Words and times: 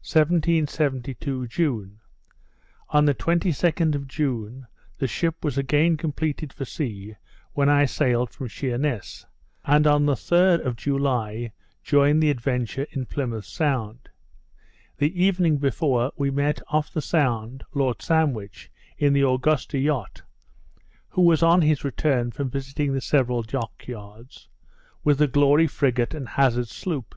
1772 0.00 1.46
June 1.46 2.00
On 2.88 3.04
the 3.04 3.14
22d 3.14 3.94
of 3.94 4.08
June 4.08 4.66
the 4.98 5.06
ship 5.06 5.44
was 5.44 5.56
again 5.56 5.96
completed 5.96 6.52
for 6.52 6.64
sea, 6.64 7.14
when 7.52 7.68
I 7.68 7.84
sailed 7.84 8.30
from 8.30 8.48
Sheerness; 8.48 9.24
and 9.64 9.86
on 9.86 10.04
the 10.04 10.14
3d 10.14 10.66
of 10.66 10.74
July 10.74 11.52
joined 11.84 12.20
the 12.20 12.30
Adventure 12.30 12.88
in 12.90 13.06
Plymouth 13.06 13.44
Sound. 13.44 14.08
The 14.98 15.22
evening 15.22 15.58
before, 15.58 16.10
we 16.16 16.32
met, 16.32 16.60
off 16.66 16.92
the 16.92 17.00
Sound, 17.00 17.62
Lord 17.72 18.02
Sandwich, 18.02 18.68
in 18.98 19.12
the 19.12 19.22
Augusta 19.28 19.78
yacht, 19.78 20.22
(who 21.10 21.22
was 21.22 21.44
on 21.44 21.62
his 21.62 21.84
return 21.84 22.32
from 22.32 22.50
visiting 22.50 22.94
the 22.94 23.00
several 23.00 23.42
dock 23.44 23.86
yards,) 23.86 24.48
with 25.04 25.18
the 25.18 25.28
Glory 25.28 25.68
frigate 25.68 26.14
and 26.14 26.30
Hazard 26.30 26.66
sloop. 26.66 27.14